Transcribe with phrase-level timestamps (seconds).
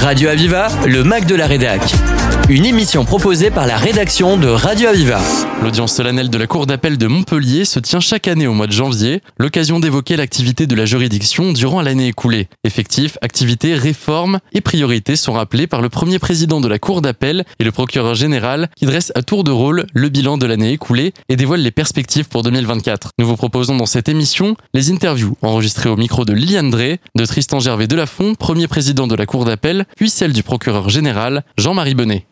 [0.00, 1.80] Radio Aviva, le Mac de la Rédac.
[2.48, 5.20] Une émission proposée par la rédaction de Radio Aviva.
[5.64, 8.72] L'audience solennelle de la Cour d'appel de Montpellier se tient chaque année au mois de
[8.72, 12.46] janvier, l'occasion d'évoquer l'activité de la juridiction durant l'année écoulée.
[12.62, 17.44] Effectifs, activités, réformes et priorités sont rappelés par le premier président de la Cour d'appel
[17.58, 21.14] et le procureur général qui dresse à tour de rôle le bilan de l'année écoulée
[21.28, 23.08] et dévoile les perspectives pour 2024.
[23.18, 27.26] Nous vous proposons dans cette émission les interviews enregistrées au micro de Liliane Drey, de
[27.26, 31.96] Tristan Gervais Delafont, premier président de la Cour d'appel, puis celle du procureur général Jean-Marie
[31.96, 32.24] Bonnet.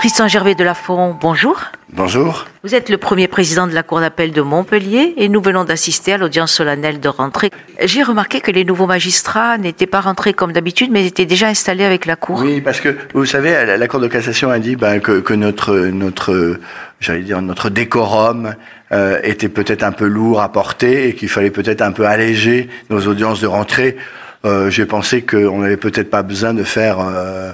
[0.00, 1.60] Tristan Gervais de Lafont, bonjour.
[1.92, 2.46] Bonjour.
[2.64, 6.14] Vous êtes le premier président de la Cour d'appel de Montpellier et nous venons d'assister
[6.14, 7.50] à l'audience solennelle de rentrée.
[7.84, 11.84] J'ai remarqué que les nouveaux magistrats n'étaient pas rentrés comme d'habitude, mais étaient déjà installés
[11.84, 12.40] avec la Cour.
[12.42, 15.34] Oui, parce que vous savez, la, la Cour de cassation a dit ben, que, que,
[15.34, 16.58] notre notre
[16.98, 18.54] j'allais dire notre décorum
[18.92, 22.70] euh, était peut-être un peu lourd à porter et qu'il fallait peut-être un peu alléger
[22.88, 23.98] nos audiences de rentrée.
[24.46, 27.52] Euh, J'ai pensé qu'on n'avait peut-être pas besoin de faire euh,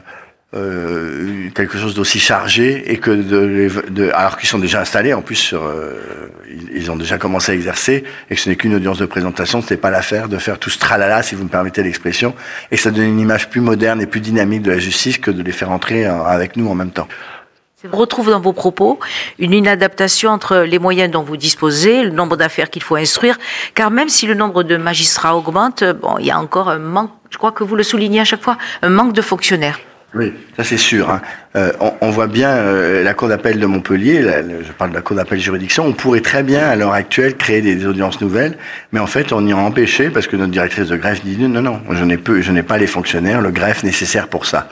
[0.56, 6.30] euh, quelque chose d'aussi chargé et que alors qu'ils sont déjà installés en plus euh,
[6.74, 9.76] ils, ont déjà commencé à exercer et que ce n'est qu'une audience de présentation c'était
[9.76, 12.34] pas l'affaire de faire tout ce tralala si vous me permettez l'expression
[12.70, 15.30] et que ça donne une image plus moderne et plus dynamique de la justice que
[15.30, 17.08] de les faire entrer euh, avec nous en même temps.
[17.92, 18.98] On retrouve dans vos propos
[19.38, 23.38] une inadaptation entre les moyens dont vous disposez, le nombre d'affaires qu'il faut instruire,
[23.74, 27.10] car même si le nombre de magistrats augmente, bon, il y a encore un manque,
[27.30, 29.78] je crois que vous le soulignez à chaque fois, un manque de fonctionnaires.
[30.16, 31.10] Oui, ça c'est sûr.
[31.10, 31.20] Hein.
[31.56, 35.02] Euh, on, on, voit bien euh, la Cour d'appel de Montpellier, je parle de la
[35.02, 38.56] Cour d'appel juridiction, on pourrait très bien à l'heure actuelle créer des, audiences nouvelles,
[38.92, 41.60] mais en fait on y a empêché parce que notre directrice de greffe dit non,
[41.60, 44.68] non, je n'ai peu, je n'ai pas les fonctionnaires, le greffe nécessaire pour ça.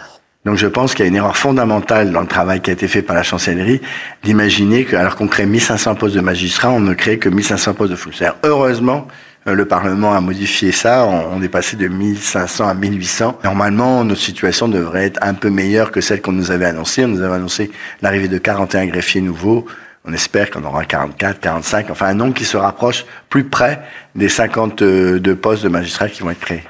[0.46, 2.88] Donc je pense qu'il y a une erreur fondamentale dans le travail qui a été
[2.88, 3.82] fait par la chancellerie
[4.22, 7.90] d'imaginer que alors qu'on crée 1500 postes de magistrats, on ne crée que 1500 postes
[7.90, 8.36] de fonctionnaires.
[8.44, 9.08] Heureusement,
[9.46, 11.04] le Parlement a modifié ça.
[11.06, 13.40] On est passé de 1500 à 1800.
[13.44, 17.04] Normalement, notre situation devrait être un peu meilleure que celle qu'on nous avait annoncée.
[17.04, 19.66] On nous avait annoncé l'arrivée de 41 greffiers nouveaux.
[20.06, 23.80] On espère qu'on aura 44, 45, enfin un nombre qui se rapproche plus près
[24.14, 26.64] des 52 postes de magistrats qui vont être créés.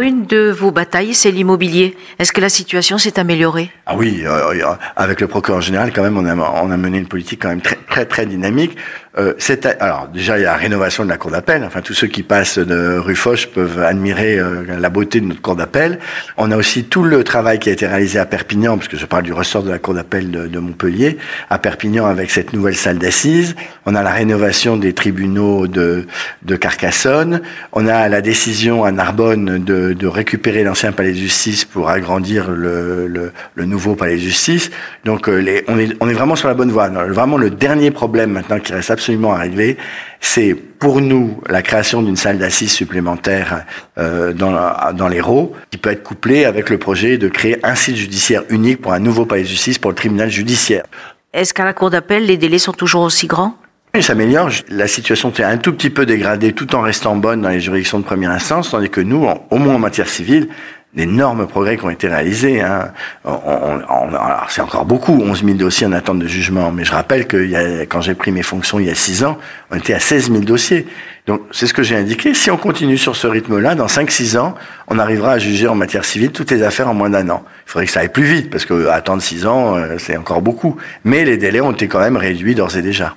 [0.00, 1.94] Une de vos batailles, c'est l'immobilier.
[2.18, 3.70] Est-ce que la situation s'est améliorée?
[3.84, 7.08] Ah oui, euh, avec le procureur général, quand même, on a, on a mené une
[7.08, 8.76] politique quand même très très, très dynamique.
[9.18, 9.34] Euh,
[9.80, 11.64] alors déjà, il y a la rénovation de la cour d'appel.
[11.64, 15.42] Enfin, tous ceux qui passent de rue Foch peuvent admirer euh, la beauté de notre
[15.42, 15.98] cour d'appel.
[16.36, 19.06] On a aussi tout le travail qui a été réalisé à Perpignan, parce que je
[19.06, 21.18] parle du ressort de la cour d'appel de, de, Montpellier,
[21.50, 23.56] à Perpignan avec cette nouvelle salle d'assises.
[23.84, 26.06] On a la rénovation des tribunaux de,
[26.42, 27.40] de Carcassonne.
[27.72, 32.52] On a la décision à Narbonne de, de récupérer l'ancien palais de justice pour agrandir
[32.52, 34.70] le, le, le nouveau palais de justice.
[35.04, 36.88] Donc, euh, les, on, est, on est vraiment sur la bonne voie.
[36.88, 39.00] Vraiment, le dernier problème maintenant qui reste absolument
[39.32, 39.76] à régler,
[40.20, 43.64] c'est pour nous la création d'une salle d'assises supplémentaire
[43.98, 44.52] euh, dans,
[44.94, 48.80] dans l'Hérault, qui peut être couplée avec le projet de créer un site judiciaire unique
[48.80, 50.84] pour un nouveau palais de justice pour le tribunal judiciaire.
[51.32, 53.54] Est-ce qu'à la Cour d'appel, les délais sont toujours aussi grands?
[53.94, 54.50] Il s'améliore.
[54.68, 57.98] La situation s'est un tout petit peu dégradée tout en restant bonne dans les juridictions
[57.98, 60.48] de première instance, tandis que nous, en, au moins en matière civile,
[60.94, 62.60] d'énormes progrès qui ont été réalisés.
[62.60, 62.92] Hein.
[63.24, 64.10] On, on, on,
[64.48, 66.72] c'est encore beaucoup, 11 000 dossiers en attente de jugement.
[66.72, 69.24] Mais je rappelle que y a, quand j'ai pris mes fonctions il y a 6
[69.24, 69.38] ans,
[69.70, 70.86] on était à 16 000 dossiers.
[71.26, 72.34] Donc c'est ce que j'ai indiqué.
[72.34, 74.56] Si on continue sur ce rythme-là, dans 5-6 ans,
[74.88, 77.44] on arrivera à juger en matière civile toutes les affaires en moins d'un an.
[77.66, 80.42] Il faudrait que ça aille plus vite, parce que attendre 6 ans, euh, c'est encore
[80.42, 80.76] beaucoup.
[81.04, 83.14] Mais les délais ont été quand même réduits d'ores et déjà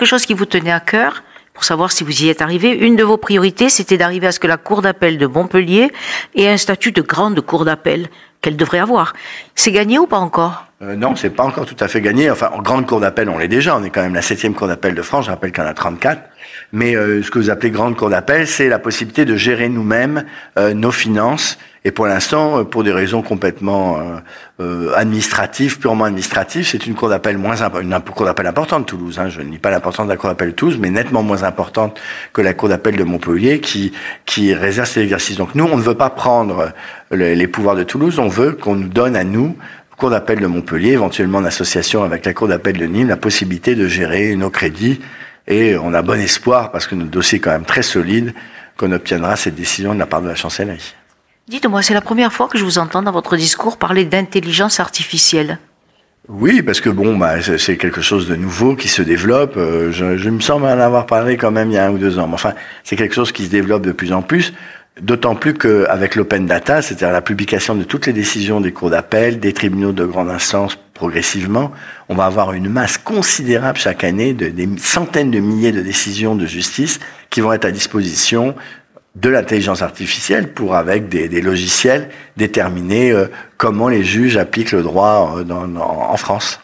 [0.00, 1.22] quelque chose qui vous tenait à cœur
[1.54, 2.70] pour savoir si vous y êtes arrivé.
[2.70, 5.90] Une de vos priorités, c'était d'arriver à ce que la Cour d'appel de Montpellier
[6.34, 8.08] ait un statut de grande Cour d'appel
[8.40, 9.12] qu'elle devrait avoir.
[9.54, 10.66] C'est gagné ou pas encore?
[10.82, 12.30] Euh, Non, c'est pas encore tout à fait gagné.
[12.30, 13.76] Enfin, en grande Cour d'appel, on l'est déjà.
[13.76, 15.26] On est quand même la septième Cour d'appel de France.
[15.26, 16.22] Je rappelle qu'il y en a 34.
[16.72, 20.24] Mais euh, ce que vous appelez grande Cour d'appel, c'est la possibilité de gérer nous-mêmes
[20.58, 24.02] euh, nos finances et pour l'instant, euh, pour des raisons complètement euh,
[24.60, 29.18] euh, administratives, purement administratives, c'est une cour d'appel moins une cour d'appel importante Toulouse.
[29.18, 31.42] Hein, je ne nie pas l'importance de la cour d'appel de Toulouse, mais nettement moins
[31.42, 31.98] importante
[32.32, 33.92] que la cour d'appel de Montpellier, qui
[34.26, 35.36] qui réserve cet exercice.
[35.36, 36.72] Donc nous, on ne veut pas prendre
[37.10, 39.56] les pouvoirs de Toulouse, on veut qu'on nous donne à nous
[40.00, 43.74] cour d'appel de Montpellier, éventuellement en association avec la cour d'appel de Nîmes, la possibilité
[43.74, 44.98] de gérer nos crédits.
[45.46, 48.32] Et on a bon espoir, parce que notre dossier est quand même très solide,
[48.78, 50.94] qu'on obtiendra cette décision de la part de la chancellerie.
[51.50, 55.58] Dites-moi, c'est la première fois que je vous entends dans votre discours parler d'intelligence artificielle.
[56.28, 59.54] Oui, parce que bon, bah, c'est quelque chose de nouveau qui se développe.
[59.56, 62.20] Euh, je, me semble en avoir parlé quand même il y a un ou deux
[62.20, 62.28] ans.
[62.28, 62.54] Mais enfin,
[62.84, 64.54] c'est quelque chose qui se développe de plus en plus.
[65.02, 69.40] D'autant plus qu'avec l'open data, c'est-à-dire la publication de toutes les décisions des cours d'appel,
[69.40, 71.72] des tribunaux de grande instance progressivement,
[72.08, 76.36] on va avoir une masse considérable chaque année de des centaines de milliers de décisions
[76.36, 77.00] de justice
[77.30, 78.54] qui vont être à disposition
[79.16, 83.26] de l'intelligence artificielle pour, avec des, des logiciels, déterminer euh,
[83.56, 86.60] comment les juges appliquent le droit euh, dans, en France.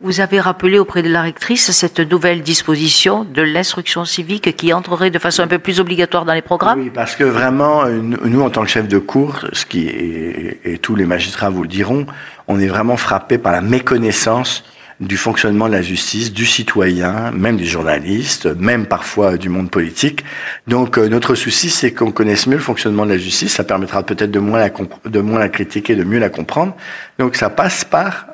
[0.00, 5.10] Vous avez rappelé auprès de la rectrice cette nouvelle disposition de l'instruction civique qui entrerait
[5.10, 6.80] de façon un peu plus obligatoire dans les programmes?
[6.80, 10.78] Oui, parce que vraiment, nous, en tant que chef de cour, ce qui est, et
[10.78, 12.06] tous les magistrats vous le diront,
[12.48, 14.64] on est vraiment frappé par la méconnaissance
[15.02, 20.24] du fonctionnement de la justice, du citoyen, même des journalistes, même parfois du monde politique.
[20.68, 23.52] Donc euh, notre souci, c'est qu'on connaisse mieux le fonctionnement de la justice.
[23.52, 26.76] Ça permettra peut-être de moins la de moins la critiquer, de mieux la comprendre.
[27.18, 28.28] Donc ça passe par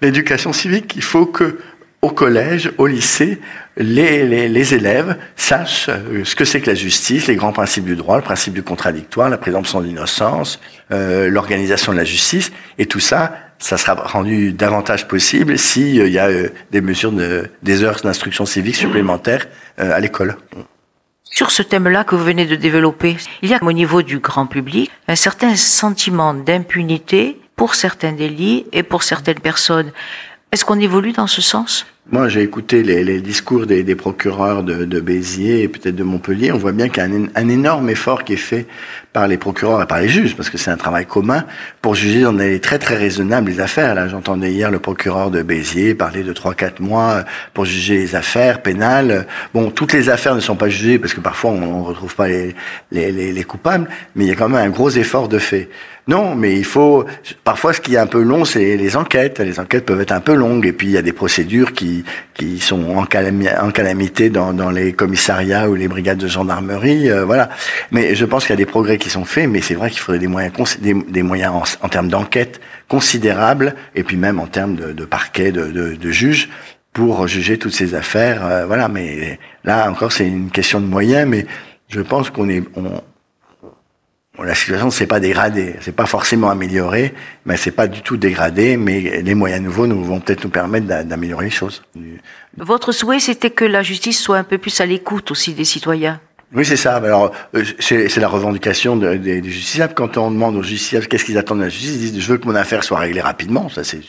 [0.00, 0.94] l'éducation civique.
[0.96, 1.58] Il faut que
[2.00, 3.40] au collège, au lycée,
[3.76, 7.84] les, les, les élèves sachent euh, ce que c'est que la justice, les grands principes
[7.84, 10.58] du droit, le principe du contradictoire, la présomption d'innocence,
[10.90, 16.08] euh, l'organisation de la justice, et tout ça, ça sera rendu davantage possible s'il euh,
[16.08, 19.46] y a euh, des mesures de, des heures d'instruction civique supplémentaires
[19.78, 20.36] euh, à l'école.
[21.22, 24.46] Sur ce thème-là que vous venez de développer, il y a au niveau du grand
[24.46, 29.92] public un certain sentiment d'impunité pour certains délits et pour certaines personnes.
[30.50, 31.86] Est-ce qu'on évolue dans ce sens?
[32.10, 36.02] Moi, j'ai écouté les, les, discours des, des procureurs de, de, Béziers et peut-être de
[36.02, 36.50] Montpellier.
[36.50, 38.66] On voit bien qu'il y a un, un, énorme effort qui est fait
[39.12, 41.44] par les procureurs et par les juges, parce que c'est un travail commun,
[41.80, 43.94] pour juger dans des très très raisonnables les affaires.
[43.94, 48.16] Là, j'entendais hier le procureur de Béziers parler de trois quatre mois pour juger les
[48.16, 49.28] affaires pénales.
[49.54, 52.26] Bon, toutes les affaires ne sont pas jugées parce que parfois on ne retrouve pas
[52.26, 52.56] les,
[52.90, 55.68] les, les, coupables, mais il y a quand même un gros effort de fait.
[56.08, 57.04] Non, mais il faut.
[57.44, 59.38] Parfois, ce qui est un peu long, c'est les enquêtes.
[59.38, 61.91] Les enquêtes peuvent être un peu longues, et puis il y a des procédures qui
[62.34, 67.50] qui, sont en, calamité dans, les commissariats ou les brigades de gendarmerie, euh, voilà.
[67.90, 70.00] Mais je pense qu'il y a des progrès qui sont faits, mais c'est vrai qu'il
[70.00, 75.04] faudrait des moyens, des, moyens en, termes d'enquête considérables, et puis même en termes de,
[75.04, 76.48] parquet, de, de, juges,
[76.92, 78.88] pour juger toutes ces affaires, euh, voilà.
[78.88, 81.46] Mais là encore, c'est une question de moyens, mais
[81.88, 82.62] je pense qu'on est,
[84.38, 87.12] la situation ne s'est pas dégradée, c'est pas forcément amélioré,
[87.44, 88.78] mais c'est pas du tout dégradé.
[88.78, 91.82] Mais les moyens nouveaux nous vont peut-être nous permettre d'améliorer les choses.
[92.56, 96.18] Votre souhait, c'était que la justice soit un peu plus à l'écoute aussi des citoyens.
[96.54, 96.96] Oui, c'est ça.
[96.96, 99.94] Alors, euh, c'est la revendication des justiciables.
[99.94, 102.38] Quand on demande aux justiciables qu'est-ce qu'ils attendent de la justice, ils disent je veux
[102.38, 103.68] que mon affaire soit réglée rapidement.
[103.70, 104.00] Ça, c'est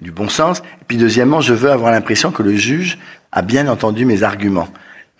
[0.00, 0.58] du bon sens.
[0.58, 2.98] Et puis, deuxièmement, je veux avoir l'impression que le juge
[3.32, 4.68] a bien entendu mes arguments.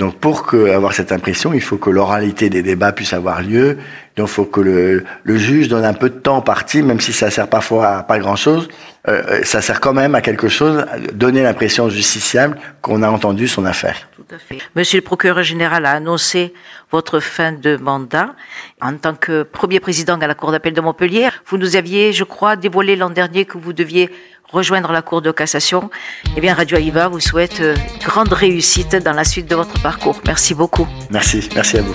[0.01, 3.79] Donc pour que, avoir cette impression, il faut que l'oralité des débats puisse avoir lieu.
[4.17, 7.13] Donc il faut que le, le, juge donne un peu de temps parti, même si
[7.13, 8.69] ça sert parfois à pas grand-chose.
[9.07, 13.09] Euh, euh, ça sert quand même à quelque chose, à donner l'impression justiciable qu'on a
[13.09, 14.09] entendu son affaire.
[14.17, 14.59] Tout à fait.
[14.75, 16.55] Monsieur le procureur général a annoncé
[16.91, 18.35] votre fin de mandat
[18.81, 21.29] en tant que premier président à la Cour d'appel de Montpellier.
[21.47, 24.11] Vous nous aviez, je crois, dévoilé l'an dernier que vous deviez
[24.55, 25.91] rejoindre la Cour de cassation,
[26.37, 30.21] eh bien Radio Aviva vous souhaite euh, grande réussite dans la suite de votre parcours.
[30.27, 30.87] Merci beaucoup.
[31.11, 31.95] Merci, merci à vous.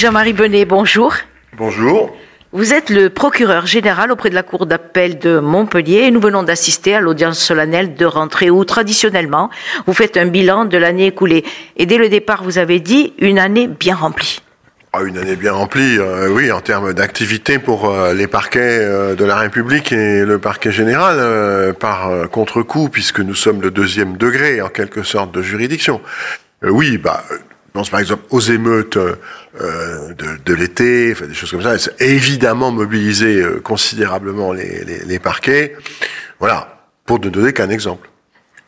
[0.00, 1.14] Jean-Marie Benet, bonjour.
[1.58, 2.16] Bonjour.
[2.52, 6.42] Vous êtes le procureur général auprès de la Cour d'appel de Montpellier et nous venons
[6.42, 9.50] d'assister à l'audience solennelle de rentrée où, traditionnellement,
[9.86, 11.44] vous faites un bilan de l'année écoulée.
[11.76, 14.40] Et dès le départ, vous avez dit une année bien remplie.
[14.94, 19.14] Ah, une année bien remplie, euh, oui, en termes d'activité pour euh, les parquets euh,
[19.14, 24.62] de la République et le parquet général, par contre-coup, puisque nous sommes le deuxième degré,
[24.62, 26.00] en quelque sorte, de juridiction.
[26.62, 27.22] Oui, bah,
[27.72, 29.14] pense par exemple aux émeutes euh,
[30.14, 35.04] de, de l'été, enfin, des choses comme ça, c'est évidemment mobilisé euh, considérablement les, les,
[35.04, 35.76] les parquets.
[36.38, 38.08] Voilà, pour ne donner qu'un exemple.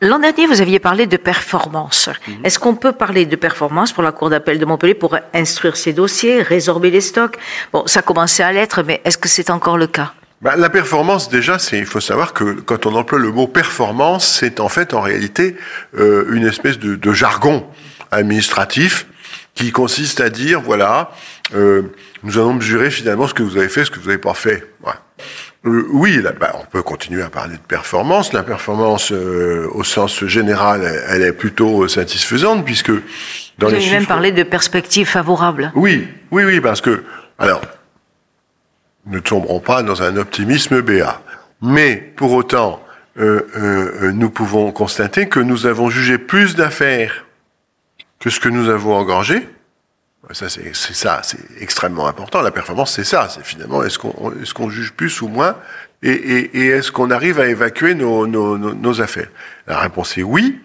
[0.01, 2.09] L'an dernier, vous aviez parlé de performance.
[2.43, 5.93] Est-ce qu'on peut parler de performance pour la Cour d'appel de Montpellier pour instruire ces
[5.93, 7.37] dossiers, résorber les stocks?
[7.71, 10.11] Bon, ça commençait à l'être, mais est-ce que c'est encore le cas?
[10.41, 14.27] Bah, la performance, déjà, c'est, il faut savoir que quand on emploie le mot performance,
[14.27, 15.55] c'est en fait, en réalité,
[15.97, 17.65] euh, une espèce de, de jargon
[18.13, 19.07] administratif
[19.55, 21.11] qui consiste à dire, voilà,
[21.53, 21.83] euh,
[22.23, 24.63] nous allons mesurer finalement ce que vous avez fait, ce que vous n'avez pas fait.
[25.65, 28.33] Euh, oui, là, bah, on peut continuer à parler de performance.
[28.33, 32.91] La performance, euh, au sens général, elle, elle est plutôt satisfaisante puisque
[33.59, 35.71] dans Vous les avez même parlé de perspectives favorables.
[35.75, 37.03] oui, oui, oui, parce que,
[37.37, 37.61] alors,
[39.05, 41.21] ne tomberons pas dans un optimisme béat.
[41.61, 42.83] Mais, pour autant,
[43.19, 47.25] euh, euh, euh, nous pouvons constater que nous avons jugé plus d'affaires
[48.23, 49.45] que ce que nous avons engorgé.
[50.31, 52.41] Ça, c'est ça, c'est extrêmement important.
[52.41, 53.27] La performance, c'est ça.
[53.27, 55.57] C'est finalement, est-ce qu'on est qu'on juge plus ou moins
[56.01, 59.27] et, et, et est-ce qu'on arrive à évacuer nos, nos, nos, nos affaires?
[59.67, 60.57] La réponse est oui.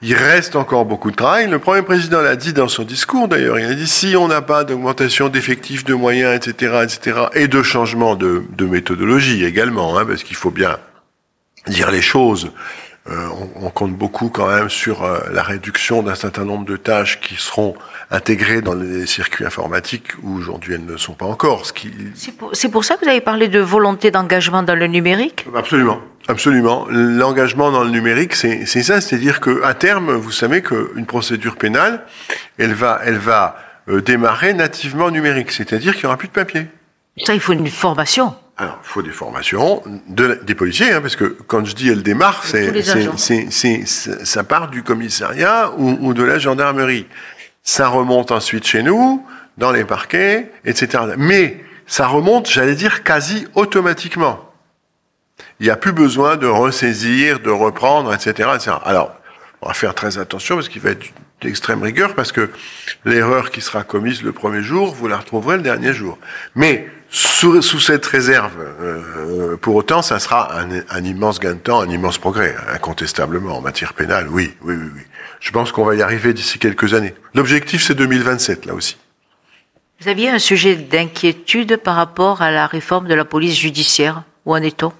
[0.00, 1.48] Il reste encore beaucoup de travail.
[1.48, 3.58] Le Premier président l'a dit dans son discours, d'ailleurs.
[3.58, 7.64] Il a dit si on n'a pas d'augmentation d'effectifs, de moyens, etc., etc., et de
[7.64, 10.78] changement de, de méthodologie également, hein, parce qu'il faut bien
[11.66, 12.52] dire les choses.
[13.10, 16.76] Euh, on, on compte beaucoup quand même sur euh, la réduction d'un certain nombre de
[16.76, 17.74] tâches qui seront
[18.10, 21.64] intégrées dans les circuits informatiques où aujourd'hui elles ne sont pas encore.
[21.64, 21.72] Ce
[22.14, 25.46] C'est pour, ça que vous avez parlé de volonté d'engagement dans le numérique?
[25.54, 26.86] Absolument, absolument.
[26.90, 32.04] L'engagement dans le numérique, c'est ça, c'est-à-dire que à terme, vous savez qu'une procédure pénale,
[32.58, 33.56] elle va, elle va
[33.88, 36.66] euh, démarrer nativement numérique, c'est-à-dire qu'il n'y aura plus de papier.
[37.24, 38.34] Ça, il faut une formation.
[38.60, 42.02] Alors, il faut des formations de, des policiers, hein, parce que quand je dis elle
[42.02, 42.42] démarre,
[43.16, 43.86] c'est-
[44.24, 47.06] ça part du commissariat ou, ou de la gendarmerie.
[47.62, 49.24] Ça remonte ensuite chez nous,
[49.58, 51.04] dans les parquets, etc.
[51.16, 54.40] Mais ça remonte, j'allais dire, quasi automatiquement.
[55.60, 58.72] Il n'y a plus besoin de ressaisir, de reprendre, etc., etc.
[58.84, 59.14] Alors,
[59.62, 61.06] on va faire très attention parce qu'il va être
[61.42, 62.50] d'extrême rigueur parce que
[63.04, 66.18] l'erreur qui sera commise le premier jour, vous la retrouverez le dernier jour.
[66.56, 71.58] Mais sous, sous cette réserve, euh, pour autant, ça sera un, un immense gain de
[71.58, 74.28] temps, un immense progrès, incontestablement en matière pénale.
[74.28, 75.02] Oui, oui, oui, oui.
[75.40, 77.14] Je pense qu'on va y arriver d'ici quelques années.
[77.34, 78.96] L'objectif, c'est 2027, là aussi.
[80.00, 84.22] Vous aviez un sujet d'inquiétude par rapport à la réforme de la police judiciaire.
[84.44, 84.92] Où en est-on?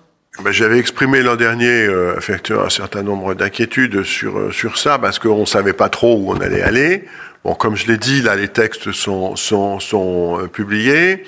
[0.42, 5.18] Ben, J'avais exprimé l'an dernier euh, un certain nombre d'inquiétudes sur euh, sur ça parce
[5.18, 7.04] qu'on savait pas trop où on allait aller.
[7.44, 11.24] Bon, comme je l'ai dit, là, les textes sont sont sont euh, publiés.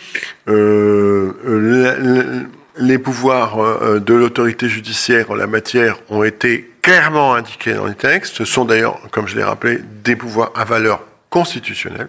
[0.48, 2.46] Euh, le-
[2.78, 7.94] les pouvoirs euh, de l'autorité judiciaire en la matière ont été clairement indiqués dans les
[7.94, 8.36] textes.
[8.36, 12.08] Ce sont d'ailleurs, comme je l'ai rappelé, des pouvoirs à valeur constitutionnelle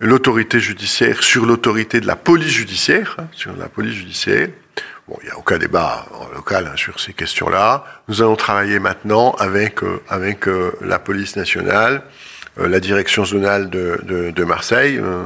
[0.00, 4.48] l'autorité judiciaire sur l'autorité de la police judiciaire, hein, sur la police judiciaire.
[5.08, 7.84] Bon, il n'y a aucun débat local hein, sur ces questions-là.
[8.08, 12.02] Nous allons travailler maintenant avec euh, avec euh, la police nationale,
[12.58, 14.98] euh, la direction zonale de, de, de Marseille.
[14.98, 15.24] euh,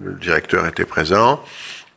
[0.00, 1.42] le directeur était présent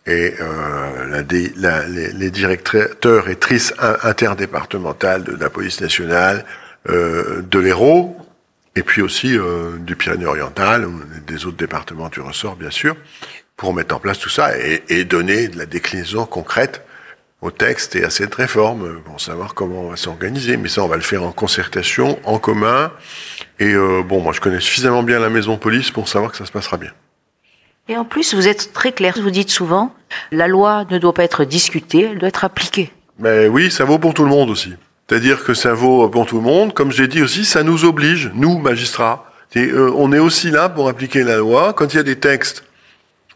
[0.07, 1.21] et euh, la
[1.57, 6.43] la- les, les directeurs et trices in- interdépartementales de la police nationale,
[6.89, 8.15] euh, de l'Hérault,
[8.75, 9.37] et puis aussi
[9.79, 10.87] du Pyrénées-Orientales,
[11.27, 12.95] des autres départements du ressort, bien sûr,
[13.57, 16.81] pour mettre en place tout ça et, et donner de la déclinaison concrète
[17.41, 20.57] au texte et à cette réforme pour savoir comment on va s'organiser.
[20.57, 22.91] Mais ça, on va le faire en concertation, en commun.
[23.59, 26.45] Et euh, bon, moi, je connais suffisamment bien la maison police pour savoir que ça
[26.45, 26.91] se passera bien.
[27.87, 29.17] Et en plus, vous êtes très clair.
[29.21, 29.93] Vous dites souvent,
[30.31, 32.91] la loi ne doit pas être discutée, elle doit être appliquée.
[33.19, 34.73] Mais oui, ça vaut pour tout le monde aussi.
[35.09, 36.73] C'est-à-dire que ça vaut pour tout le monde.
[36.73, 39.25] Comme j'ai dit aussi, ça nous oblige, nous, magistrats.
[39.57, 41.73] Euh, on est aussi là pour appliquer la loi.
[41.73, 42.63] Quand il y a des textes,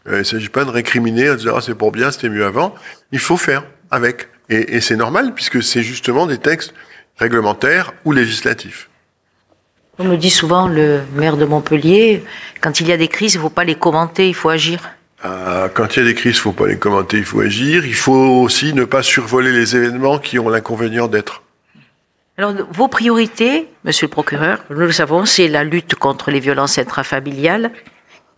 [0.08, 2.46] euh, il ne s'agit pas de récriminer, de dire ah, c'est pour bien, c'était mieux
[2.46, 2.74] avant.
[3.12, 3.64] Il faut faire
[3.96, 4.28] avec.
[4.48, 6.72] Et, et c'est normal, puisque c'est justement des textes
[7.18, 8.88] réglementaires ou législatifs.
[9.98, 12.22] On me dit souvent le maire de Montpellier,
[12.60, 14.90] quand il y a des crises, il ne faut pas les commenter, il faut agir.
[15.24, 17.40] Euh, quand il y a des crises, il ne faut pas les commenter, il faut
[17.40, 17.86] agir.
[17.86, 21.42] Il faut aussi ne pas survoler les événements qui ont l'inconvénient d'être.
[22.36, 26.76] Alors, vos priorités, monsieur le procureur, nous le savons, c'est la lutte contre les violences
[26.76, 27.70] intrafamiliales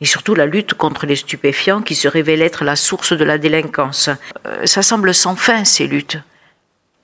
[0.01, 3.39] et surtout la lutte contre les stupéfiants qui se révèlent être la source de la
[3.39, 4.11] délinquance.
[4.47, 6.19] Euh, ça semble sans fin, ces luttes.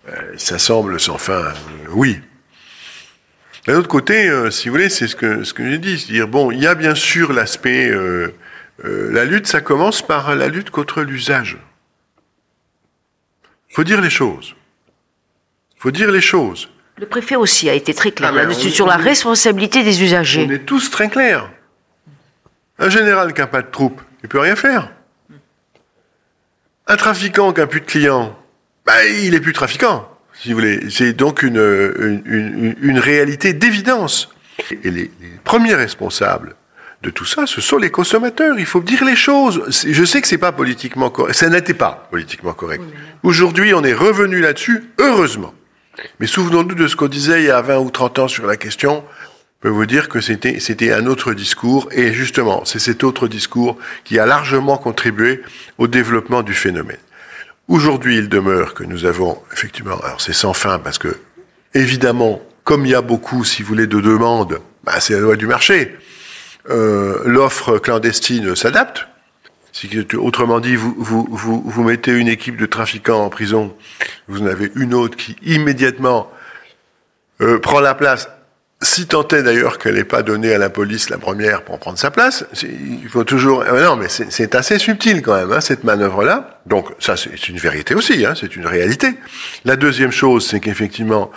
[0.08, 1.52] Euh, ça semble sans fin,
[1.90, 2.20] oui.
[3.66, 5.98] D'un autre côté, si vous voulez, c'est ce que, ce que j'ai dit.
[5.98, 7.90] C'est-à-dire, bon, il y a bien sûr l'aspect
[8.84, 11.58] euh, la lutte, ça commence par la lutte contre l'usage.
[13.70, 14.54] Il faut dire les choses.
[15.76, 16.68] Il faut dire les choses.
[16.96, 20.46] Le préfet aussi a été très clair ah, là-dessus, sur la responsabilité des usagers.
[20.48, 21.50] On est tous très clairs.
[22.78, 24.90] Un général qui n'a pas de troupe, il peut rien faire.
[26.87, 28.37] Un trafiquant qui n'a plus de clients,
[28.85, 30.90] bah, il n'est plus trafiquant, si vous voulez.
[30.90, 34.28] C'est donc une, une, une, réalité d'évidence.
[34.71, 35.11] Et les
[35.45, 36.54] premiers responsables
[37.02, 38.59] de tout ça, ce sont les consommateurs.
[38.59, 39.62] Il faut dire les choses.
[39.87, 41.35] Je sais que c'est pas politiquement correct.
[41.35, 42.83] Ça n'était pas politiquement correct.
[43.23, 45.54] Aujourd'hui, on est revenu là-dessus, heureusement.
[46.19, 48.57] Mais souvenons-nous de ce qu'on disait il y a 20 ou 30 ans sur la
[48.57, 49.04] question.
[49.64, 51.88] Peux vous dire que c'était, un autre discours.
[51.90, 55.40] Et justement, c'est cet autre discours qui a largement contribué
[55.79, 56.98] au développement du phénomène.
[57.68, 61.16] Aujourd'hui, il demeure que nous avons, effectivement, alors c'est sans fin parce que,
[61.72, 65.37] évidemment, comme il y a beaucoup, si vous voulez, de demandes, bah, c'est la loi
[65.37, 65.96] du marché.
[66.68, 69.07] Euh, l'offre clandestine s'adapte.
[70.18, 73.74] Autrement dit, vous, mettez une équipe de trafiquants en prison,
[74.29, 76.31] vous en avez une autre qui immédiatement
[77.40, 78.29] euh, prend la place,
[78.85, 81.99] si tant est d'ailleurs qu'elle n'est pas donnée à la police la première pour prendre
[81.99, 82.44] sa place.
[82.62, 83.62] Il faut toujours...
[83.62, 86.61] Euh, non, mais c'est assez subtil quand même, hein, cette manœuvre-là.
[86.66, 89.14] Donc ça, c'est une vérité aussi, hein, c'est une réalité.
[89.64, 91.31] La deuxième chose, c'est qu'effectivement,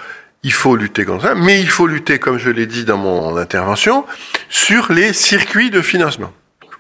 [0.43, 3.35] il faut lutter contre ça, mais il faut lutter, comme je l'ai dit dans mon
[3.37, 4.05] intervention,
[4.49, 6.31] sur les circuits de financement.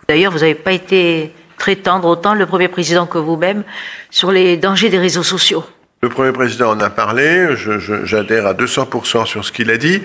[0.07, 3.63] D'ailleurs, vous n'avez pas été très tendre, autant le Premier Président que vous-même,
[4.09, 5.63] sur les dangers des réseaux sociaux.
[6.01, 7.55] Le Premier Président en a parlé,
[8.03, 10.01] j'adhère à 200% sur ce qu'il a dit,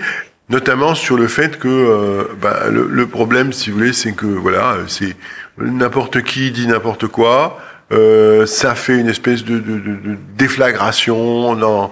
[0.49, 4.77] notamment sur le fait que euh, bah, le, problème, si vous voulez, c'est que voilà,
[4.87, 5.15] c'est
[5.57, 7.59] n'importe qui dit n'importe quoi,
[7.91, 11.91] euh, ça fait une espèce de, de, de déflagration dans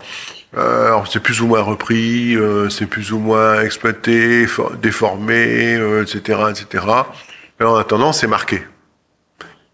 [0.58, 4.46] euh, alors c'est plus ou moins repris, euh, c'est plus ou moins exploité,
[4.82, 6.86] déformé, euh, etc., etc.
[7.60, 8.62] Mais en attendant, c'est marqué.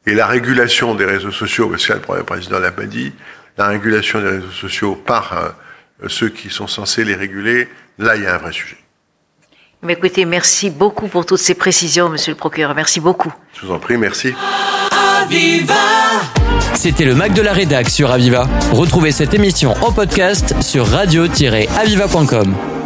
[0.06, 3.12] Et la régulation des réseaux sociaux, parce que le Premier Président l'a pas dit,
[3.58, 5.56] la régulation des réseaux sociaux par
[6.08, 8.78] ceux qui sont censés les réguler, là, il y a un vrai sujet.
[9.84, 12.74] Mais écoutez, merci beaucoup pour toutes ces précisions, Monsieur le Procureur.
[12.74, 13.32] Merci beaucoup.
[13.54, 14.34] Je vous en prie, merci.
[16.74, 18.48] C'était le Mac de la Rédac sur Aviva.
[18.72, 22.77] Retrouvez cette émission en podcast sur radio-aviva.com.